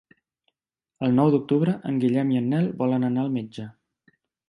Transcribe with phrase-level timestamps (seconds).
[1.09, 3.71] El nou d'octubre en Guillem i en Nel volen anar al metge.